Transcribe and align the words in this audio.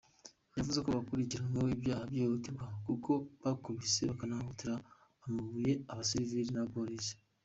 Yavuze 0.57 0.79
ko 0.83 0.89
bakurikiranyweho 0.97 1.69
ibyaha 1.77 2.03
by’ihohoterwa 2.09 2.65
kuko 2.87 3.11
bakubise 3.43 4.01
bakanatera 4.09 4.75
amabuye 5.25 5.73
abasivili 5.91 6.51
n’abapolisi. 6.53 7.13